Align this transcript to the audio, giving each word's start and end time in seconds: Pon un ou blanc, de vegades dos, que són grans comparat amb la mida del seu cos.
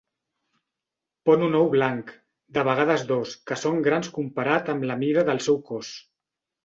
Pon 1.29 1.43
un 1.47 1.57
ou 1.59 1.67
blanc, 1.73 2.09
de 2.57 2.63
vegades 2.69 3.05
dos, 3.13 3.35
que 3.51 3.61
són 3.65 3.79
grans 3.89 4.13
comparat 4.19 4.73
amb 4.75 4.89
la 4.93 5.01
mida 5.05 5.27
del 5.29 5.43
seu 5.51 5.61
cos. 5.69 5.93